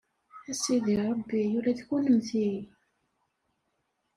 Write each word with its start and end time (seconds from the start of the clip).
A 0.49 0.53
Sidi 0.61 0.95
Ṛebbi, 1.05 1.41
ula 1.55 1.71
d 1.77 1.79
kennemti? 1.87 2.49